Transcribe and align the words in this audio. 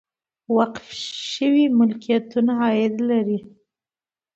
وقف 0.57 0.85
شوي 1.31 1.65
ملکیتونه 1.79 2.53
عاید 2.63 2.95
لري 3.09 3.39